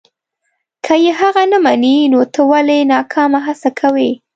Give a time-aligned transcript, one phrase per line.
[0.85, 4.11] که یې هغه نه مني نو ته ولې ناکامه هڅه کوې.